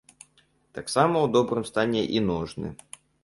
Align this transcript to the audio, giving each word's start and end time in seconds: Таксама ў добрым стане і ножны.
Таксама 0.77 1.15
ў 1.25 1.27
добрым 1.37 1.67
стане 1.71 2.01
і 2.17 2.23
ножны. 2.31 2.73